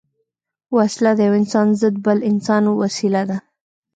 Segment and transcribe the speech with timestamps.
[0.75, 3.37] وسله د یو انسان ضد بل انسان وسيله ده